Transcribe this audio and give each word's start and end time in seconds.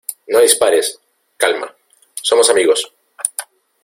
¡No 0.27 0.39
dispares! 0.39 0.99
Calma. 1.37 1.75
somos 2.23 2.49
amigos. 2.49 2.91